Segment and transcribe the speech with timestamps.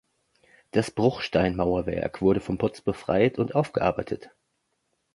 [0.71, 4.31] Das Bruchsteinmauerwerk wurde von Putz befreit und aufgearbeitet.